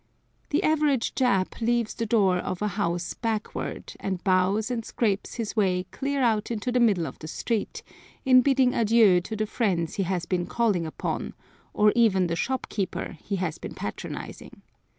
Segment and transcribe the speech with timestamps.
[0.49, 5.55] The average Jap leaves the door of a house backward, and bows and scrapes his
[5.55, 7.83] way clear out into the middle of the street,
[8.25, 11.35] in bidding adieu to the friends he has been calling upon,
[11.71, 14.63] or even the shopkeeper he has been patronizing.